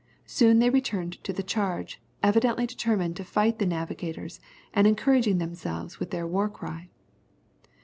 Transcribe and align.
Soon 0.25 0.57
they 0.57 0.71
returned 0.71 1.23
to 1.23 1.31
the 1.31 1.43
charge, 1.43 2.01
evidently 2.23 2.65
determined 2.65 3.15
to 3.17 3.23
fight 3.23 3.59
the 3.59 3.67
navigators, 3.67 4.39
and 4.73 4.87
encouraging 4.87 5.37
themselves 5.37 5.99
with 5.99 6.09
their 6.09 6.25
war 6.25 6.49
cry." 6.49 6.89